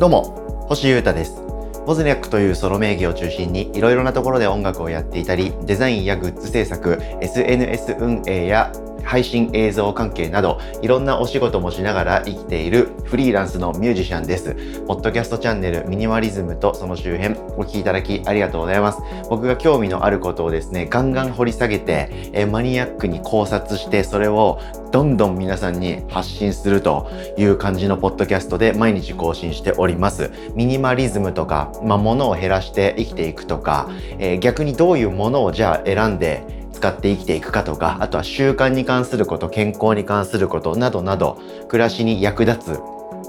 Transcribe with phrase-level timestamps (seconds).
[0.00, 1.42] どうも、星優太です。
[1.86, 8.72] ボズニャックというソロ名義を中心にいろいろなところで音楽をやっていたり、デザインやグッズ制作、SNS 運営や
[9.04, 14.54] 配信映像関係などいろんなお仕事もしながら生きているフリーランスのミュージシャンです。
[14.86, 19.00] ポッドキャストチャンネルミニマリズムとその周辺お聞きいただきありがとうございます。
[19.28, 24.60] 僕が興味のあることをですね、ガンガン掘り下げて、えマニアックに考察してそれを
[24.92, 30.30] どんどん皆さんに発信するという感じのポッドキャストで毎日更新しております。
[30.54, 41.38] ミニマリズムとか、まあ、物を減らして生きていくとか、えー、逆にどういうものをじゃあ選んで使って生きていくかとか、あとは習慣に関すること、健康に関することなどなど、
[41.68, 42.80] 暮らしに役立つ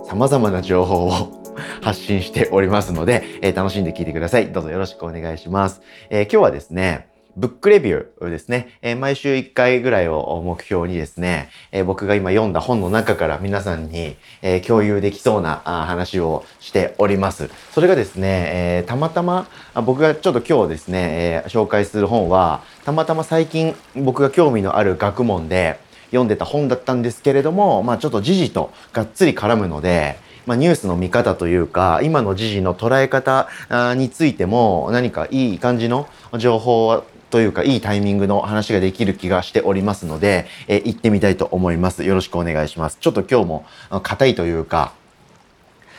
[0.08, 1.12] 様々な情報を
[1.82, 4.52] 発信しておりますので、えー、楽しんで聞いてください。
[4.52, 5.82] どうぞよろしくお願いします。
[6.10, 17.50] えー、今日はですね、ブックレビューですね、えー、毎週1回ぐらいを目標にですね、えー、僕が今読んだ本の中から皆さんに、えー、共有できそうな話をしております。
[17.72, 19.48] それがですね、えたまたま
[19.86, 33.48] 僕がちょっと今日ですね、え紹介する本は、たまたま最近僕が興味のある学問で読んでた本だったんですけれども、まあちょっと時事とがっつり絡むので、まあ、ニュースの見方というか、今の時事の捉え方
[33.96, 36.08] についても何かいい感じの
[36.38, 42.04] 情報というか、いいタイミングの話ができる気がしておりますので、えー、行ってみたいと思います。
[42.04, 42.98] よろしくお願いします。
[43.00, 43.66] ちょっと今日も
[44.04, 44.94] 硬いというか、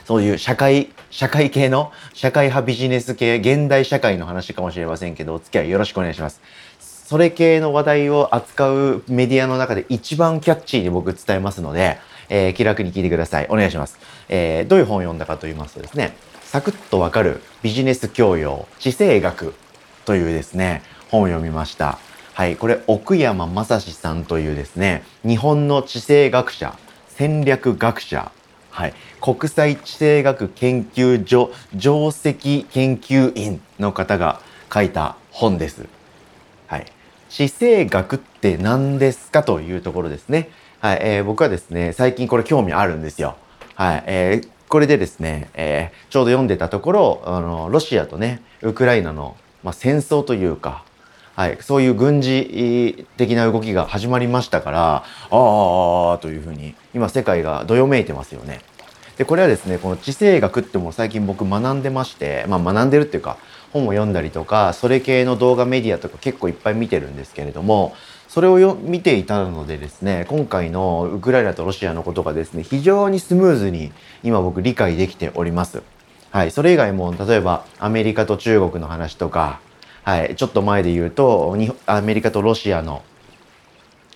[0.05, 6.41] そういう社会、社会系の、社会派ビジネス系、現代社会の話かもしれませんけど、お付き合いよろしくお願いします。
[6.78, 13.46] それ系の話題を扱うメディアの中で一番キャッチーに僕伝えますので、えー、気楽に聞いてください。
[13.48, 13.98] お願いします。
[14.28, 19.55] えー、どういう本を読んだかと言いますとですね、サクッとわかるビジネス教養、地政学
[20.05, 21.98] というですね、本を読みました。
[22.32, 28.32] はい、これ奥山正史さんというですね、日本の地政学者、戦略学者、
[28.70, 34.40] はい、国際地政学研究所上席研究員の方が
[34.72, 35.84] 書いた本です。
[36.66, 36.86] はい。
[37.28, 40.48] 地政学って何ですかというところですね。
[40.80, 43.36] はい、えー、僕はですね、最近これ興味あるんですよ。
[43.74, 50.84] はい、えー、これでですね、えー、ちょうど読んでたところ、あの、ロシアとね、ウクライナの、まあ、戦争というか、
[51.34, 58.60] はい、そういう軍事的な動きが始まりましたから、ああ、というふうに、今世界がどよめいてますよね。
[59.16, 63.38] で、これはですね、この地政学っても最近僕学んでまして、まあ学んでるっていうか、
[63.72, 67.94] 本を読んだりとか、それ系の動画メディアとか結構いっぱい見てるんですけれども、
[68.28, 75.82] それをよ見ていたのでですね、今回のウクライナとロシアのことがですね、非常にスムーズに今僕理解できております。
[76.30, 76.50] はい。
[76.50, 79.60] それ以外も、例えばアメリカと中国の話とか、
[80.05, 80.36] はい。
[80.36, 83.02] ちょっと前で言うと、アメリカとロシアの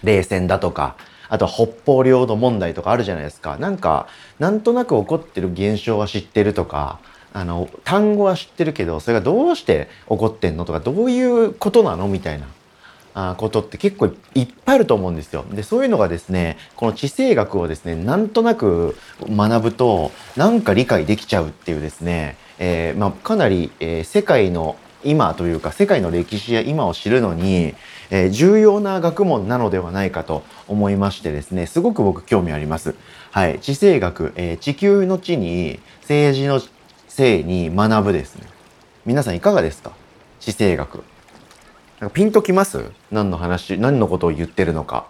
[0.03, 0.97] 冷戦だとか、
[1.29, 3.57] あと北方領土問題とかあるじゃないですか。
[3.57, 4.09] なんか、
[4.39, 6.99] なんとなく起こってる現象は知ってるとか、
[7.33, 12.47] あの、単語は知ってるけど、それがどうして起こってんのとか、どういうことなのみたいな。
[13.19, 15.43] あことって結構いっぱいあると思うんですよ。
[15.51, 27.75] で、そういうのがですね、この地政学をですね、なんとなく学ぶと、なんか理解できちゃうっていうですね、えー、まあ、かなり、えー、世界の今というか世界の歴史や今を知るのに、
[28.11, 32.95] えー、重要な学問なのではないかと思いましてですね、すごく僕興味あります。
[33.31, 33.59] はい。
[33.61, 36.61] 地政学、えー、地球の地に政治の
[37.09, 38.47] 性に学ぶですね。
[39.05, 39.93] 皆さんいかがですか？
[40.41, 41.05] 地政学。
[42.01, 42.91] なんかピンときます？
[43.11, 45.07] 何の話、何のことを言ってるのか。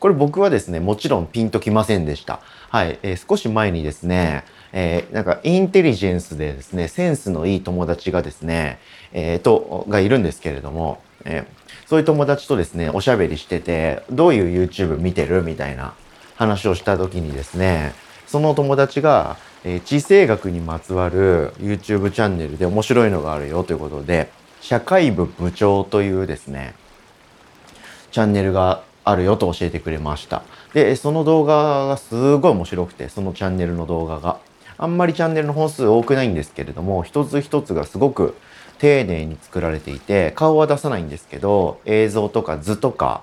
[0.00, 2.40] これ僕はですね、もちろんピンときませんでした。
[2.68, 2.98] はい。
[3.02, 8.80] えー、少し前にですね、えー、なんかインテリジェンスでですね、センスのいい友達がですね、
[9.14, 15.94] えー、と、がいるんですけれども、えー、そういう友達とですね、おしゃべりしてて、どういう YouTube 見てるみたいな
[16.34, 17.94] 話をした時にですね、
[18.26, 24.30] その友達が、えー、地政学にまつわる YouTube チャンネルで面白いのがあるよということで、
[24.60, 26.74] 社会部部長というですね、
[28.10, 30.42] チャンネルがあるよと教えてくれました。
[30.72, 34.38] で、その動画がすごい面白くて、そのチャンネルの動画が。
[34.76, 38.34] あんまりチャンネルの本数多くないんですけれども、一つ一つがすごく
[38.78, 43.22] 丁寧に作られていて、顔は出さないんですけど、映像とか図とか、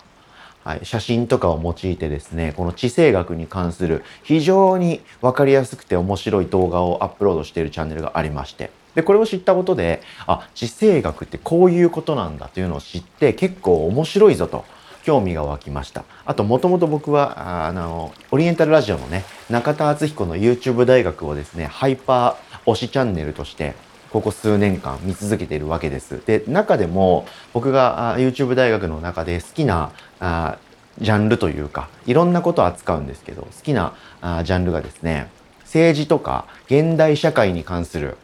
[0.63, 14.65] はい、写真とかを用いてですね、この地政学に関する非常にわかりやすくて面白い動画をアップロードしているチャンネルがありまして、で、これを知ったことで、あ、地政学ってこういうことなんだというのを知って結構面白いぞと。
[15.03, 16.03] 興味が湧きました。
[16.25, 23.73] あと、もともと僕は、あの、オリエンタルラジオのね、中田敦彦の YouTube 大学をですね、ハイパー推しチャンネルとして、
[24.11, 26.21] ここ数年間見続けているわけです。
[26.25, 30.57] で、中でも僕が YouTube 大学の中で好きなあ
[30.99, 35.29] ジャンルというか、いろんなことを扱うんですけど、好きなあジャンルがですね、
[35.63, 38.17] 政治とか現代社会に関する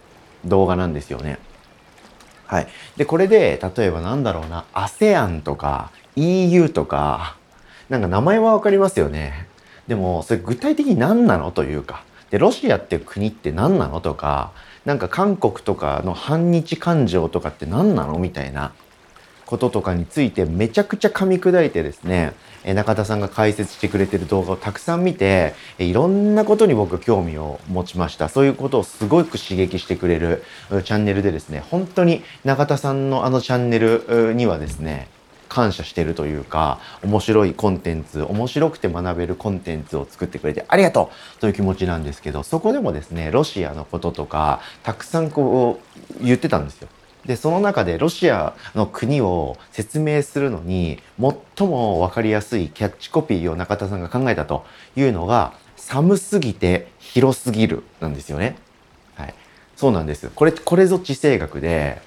[0.44, 1.40] 動画なんですよね。
[2.46, 2.68] はい。
[2.98, 7.38] で、これで、例えばなんだろうな、ASEAN とか EU とか、
[7.90, 9.48] なんか名前はわかりますよね。
[9.88, 12.04] でも、それ具体的に何なのというか。
[12.30, 14.52] で、ロシアって国って何なのとか、
[14.88, 18.18] なんか韓国とかの反日感情とかって何なの？
[18.20, 18.72] みたいな
[19.46, 22.32] こととかについてめちゃくちゃ噛み砕いてですね、
[22.64, 28.30] 中田さんが解説してくれてる動画をたくさん見て、いろんなことに僕興味を持ちました。
[28.30, 35.10] そういうことをすごく刺激してくれるチャンネルでですね、本当に中田さんのあのチャンネルにはですね、
[35.58, 45.80] 感謝してるというか、面白いコンテンツ、面白くて学べるコンテンツを作ってくれてありがとうという気持ちなんですけど、そこでもですね、ロシアのこととか、たくさんこ
[46.22, 46.90] う言ってたんですよ。
[47.26, 51.00] で、その中でロシアの国を説明するのに、
[51.58, 54.64] 最も分かりやすいキャッチコピーを中田さんが考えたと
[54.96, 58.58] いうのが、寒すぎて広すぎるなんですよね。
[59.16, 59.34] はい。
[59.76, 60.30] そうなんです。
[60.36, 62.00] これ、これぞ地政学で、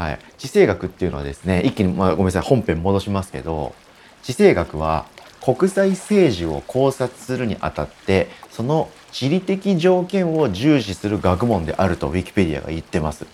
[0.00, 0.18] はい。
[0.38, 3.74] 地政学っていうのはですね、一気に、まあ、ごめんなさい、本編戻しますけど、
[4.22, 5.04] 地政学は
[5.42, 13.26] 国際政治を考察するにあたって、その地理的条件を重視する学問であるとウィキペディアが言ってます。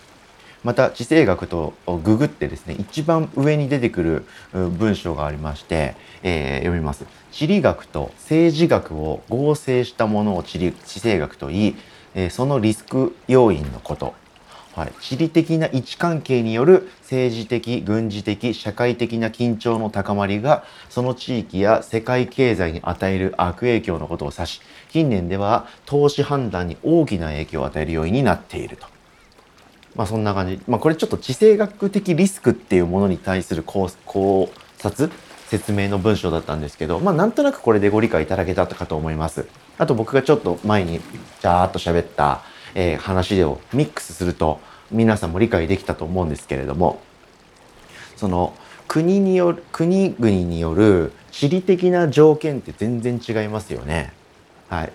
[0.65, 1.73] また地政学と
[2.03, 11.75] ググってですね一番上に出てくる文章がありまして、えー、読みます地理学と政治学を合成したものを地理地政学といい、
[12.15, 14.15] え、そのリスク要因のこと
[14.77, 28.85] はい、地理的な位置関係による政治的、軍事的、社会的な緊張の高まりが、その地域や世界経済に与える悪影響のことを指し、近年では投資判断に大きな影響を与える要因になっていると。
[29.95, 30.61] まあそんな感じ。
[30.67, 33.89] まあこれちょっと地政学的リスクっていうものに対する考
[34.77, 35.09] 察、
[35.47, 39.47] 説明の文章だったんですけど、まあなんとなくこれでご理解いただけたかと思います。
[39.79, 42.43] あと僕がちょっと前にジャーっと喋った、
[42.75, 44.59] えー、話をミックスすると
[44.91, 47.01] 皆さんも理解できたと思うんですけれども、
[48.15, 48.53] その
[48.87, 54.13] 国による、国々による地理的な条件って全然違いますよね。
[54.69, 54.91] はい。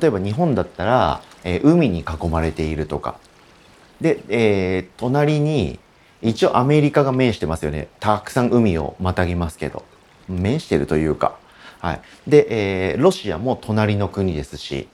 [0.00, 3.18] 例えば日本だったら、えー、海に囲まれているとか、
[4.00, 5.78] で、えー、隣に、
[6.22, 7.88] 一応アメリカが面してますよね。
[8.00, 9.84] たくさん海をまたぎますけど。
[10.26, 11.36] 面してるというか。
[11.80, 12.00] はい。
[12.26, 12.46] で、
[12.92, 14.88] えー、ロシアも隣の国ですし、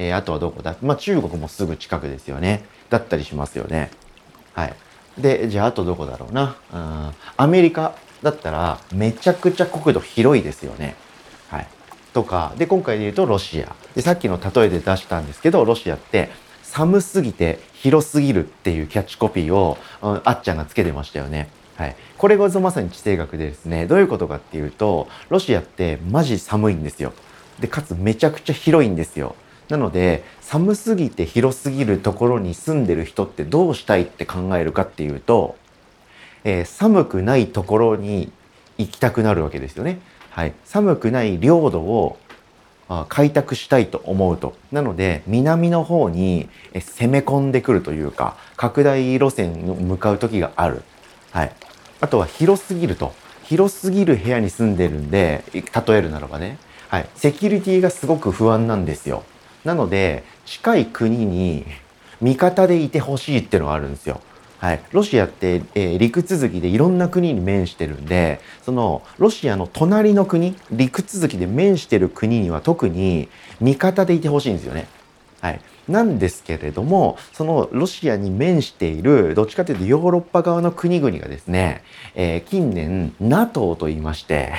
[0.00, 0.76] えー、あとはどこだ？
[0.80, 2.64] まあ中国もすぐ近くですよね。
[2.88, 3.90] だったりしますよね。
[4.54, 4.74] はい。
[5.18, 6.56] で、じゃああとどこだろうな？
[6.72, 10.96] うん、アメリカだったらめちゃくちゃ国土広いですよね。
[11.50, 11.68] はい。
[12.14, 13.76] とか、で、今回で言うとロシア。
[13.94, 16.30] で、さっきの例えで出したんですけど、ロシアって
[16.62, 21.50] 寒すぎて広すぎるっていうキャッチコピーを、うん、あっちゃんがつけてましたよね。
[21.76, 21.96] はい。
[22.16, 27.12] これがまさに地政学でですね、どういうことかっていうと、ロシアってマジ寒いんですよ。
[27.60, 29.36] で、かつめちゃくちゃ広いんですよ。
[29.70, 35.56] なので、寒すぎて広すぎるところに住んでる人ってどうしたいって考えるかっていうと、
[36.44, 38.32] えー、寒くないところに
[38.78, 40.00] 行きたくなるわけですよね。
[40.30, 40.54] はい。
[40.64, 42.18] 寒くない領土を
[43.08, 44.54] 開拓したいと思うと。
[44.72, 50.82] なので、南の方に攻め込んでくるというか、拡大路線に向かう時がある。
[51.30, 51.52] はい。
[52.00, 53.12] あとは広すぎると。
[53.44, 55.62] 広すぎる部屋に住んでるんで、例
[55.94, 56.58] えるならばね。
[56.88, 57.08] はい。
[57.14, 59.24] セキュリティがすごく不安なんですよ。
[59.64, 61.64] なので、近い国に
[62.20, 64.20] 味方でいてほしいっていうのがあるんですよ。
[64.58, 73.30] はい、ロシアって、えー、陸続きでいろんな国に面してるんでそのロシアの隣の国陸続きで面してる国には特に
[73.62, 74.86] 味方でいてほしいんですよね。
[75.40, 81.82] はい、なんですけれどもそのロシアに面しているどっちかというとヨーロッパ側の国々がですね、
[82.14, 84.52] えー、近年 NATO と言いまして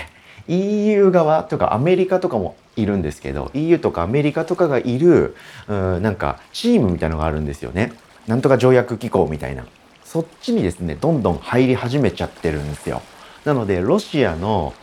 [0.47, 5.35] EU 側とかアメリカとかもいるんですけど EU とかアメリカとかがいる
[5.67, 7.93] うんなんかチームみたいのがあるんですよね。
[8.27, 9.65] なんとか条約機構みたいな。
[10.11, 13.01] そっちにですね、どんどん入り始めちゃってるんですよ。
[13.45, 14.73] なので、ロシアの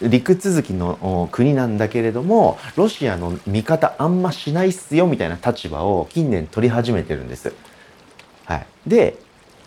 [0.00, 7.52] 陸続きの国なんだけれども、ロシアの味方あんましないっすよみたいな立場を近年取り始めてるんです。
[8.44, 8.66] はい。
[8.86, 9.18] で、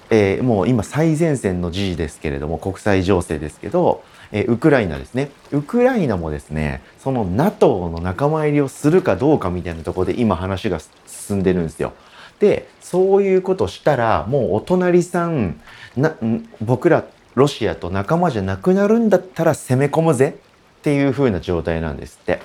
[0.09, 5.31] えー、もう今最前線の時事ですけれども、国際情勢ですけど、え、ウクライナですね。
[5.51, 11.93] ウクライナもですね、その NATO の仲間入りをするかどうかみたいなところで今話が進んでるんですよ。
[12.39, 15.59] でそういうことしたらもうお隣さん
[15.95, 16.15] な
[16.61, 17.05] 僕ら
[17.35, 20.35] ロシアと仲間じゃなくなるんだったら攻め込むぜ
[20.79, 22.39] っていう風な状態なんですって。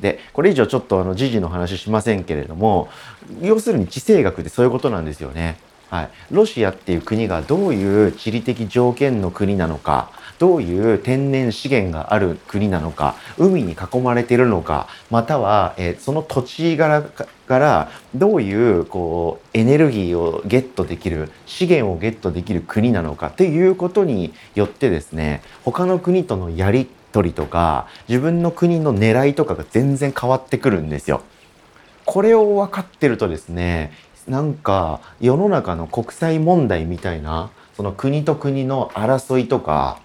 [0.00, 2.88] でこれ以上ちょっとあの時事の話しませんけれども
[3.40, 5.58] 要するに地政学ってそういうことなんですよね。
[5.90, 10.10] はい、ロシアっていう国がどういう地理的条件の国なのか
[10.42, 31.22] どういう天然資源がある国なのか海に囲まれているのかまたは、えー、その土地柄からどういうこうエネルギーをゲットできる資源をゲットできる国なのかっていうことによってですね他の国とのやり取りとか自分の国の狙いとかが全然変わってくるんですよ。
[32.04, 33.92] これを分かってるとですね
[34.26, 40.01] なんか世の中の国際問題みたいなその国と国の争いとか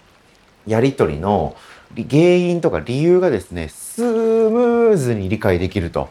[0.68, 1.56] やり取りの
[1.96, 6.10] 原因とか理由がですねスムーズに理解できると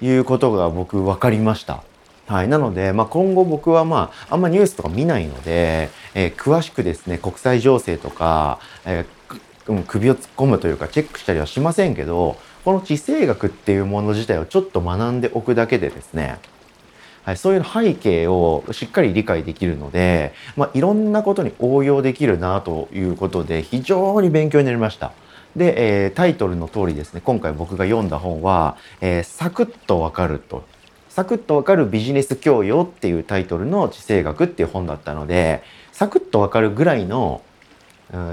[0.00, 1.82] いうことが僕分かりました。
[2.26, 16.38] はい、なので、まあ、今後僕はまああんまニュースとか見ないので、えー、詳しくですね国際情勢とか、えー、首を突っ込むというかチェックしたりはしませんけどこの地政学っていうもの自体をちょっと学んでおくだけでですね
[17.24, 25.12] はい、そういう背景をしっかり理解できるので、まあ、いろんなことに応用できるなということで非常に勉強になりました。
[25.56, 30.64] で、えー、タイトルの通りですね今回僕が読んだ本は、えー、サクッとわかると
[31.10, 35.62] サクッとわかるビジネス教養っていうタイトルの地政学っていう本だったので
[35.92, 37.42] サクッとわかるぐらいの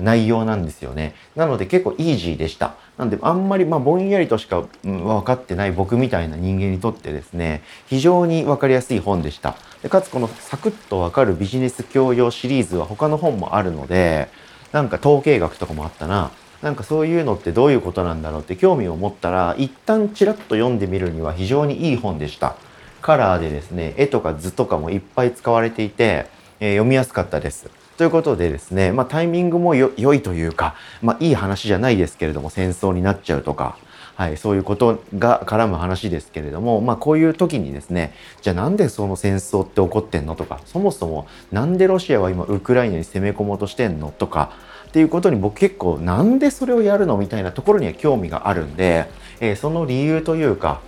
[0.02, 1.16] 内容なんですよね。
[1.36, 2.76] なので結構イージーでした。
[2.98, 9.56] なんであんまりまあぼんやりとしか分かってない僕みたいな人間にとってですね、非常に分かりやすい本でした。
[9.82, 14.28] でかつこのサクッとわかるビジネス教養シリーズは他の本もあるので、
[14.72, 16.32] なんか統計学とかもあったな。
[16.62, 22.58] なんかそういうのってどういうことなんだろうって興味を持ったら、一旦ちらっと読んでみるには非常にいい本でした。
[23.02, 26.26] カラーでですね、絵とか図とかもいっぱい使われていて、
[26.60, 27.70] えー、読みやすかったです。
[28.00, 33.78] ということでですね、まあ、タイミングも良いというか、まあ、いい話じゃないですけれども戦争になっちゃうとか、
[34.16, 44.54] はい、そういうことが絡む話ですけれども、まあ、こういう時にですねじゃあなんでその戦争って起こってんのとかそもそもなんでロシアは今ウクライナに攻め込もうとしてんのとか
[44.88, 49.10] っていうことに僕結構なんでそれをやるのみたいなところには興味があるんで、
[49.42, 50.80] えー、その理由というか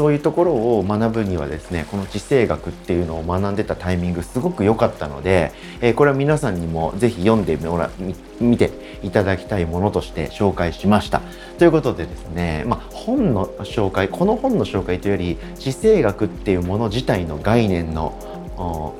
[0.00, 5.52] そういうところを学ぶにはですねこの地政学っていうのを学んでたタイミングすごく良かったので、
[5.82, 7.90] えー、これは皆さんにも是非読んでもら
[8.40, 8.70] 見て
[9.02, 11.20] いただきたいものとして紹介しました。
[11.58, 18.14] ということでですね、まあ、本の紹介この本の紹介というより地政学っていうもの自体の概念の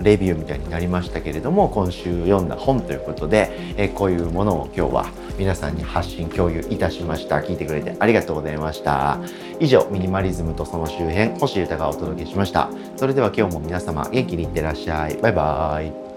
[0.00, 5.06] レビューみたいになりましたけれども今週読んだ本ということで、えこういうものを今日は
[5.38, 7.38] 皆さんに発信共有いたしました。
[7.40, 9.18] 聞いてくれてありがとうございました。
[9.58, 12.70] 以上ミニマリズムとその周辺星豊がお届けしました。
[12.96, 15.16] それでは今日も皆様元気にいってらっしゃい。
[15.16, 16.09] バイバーイ。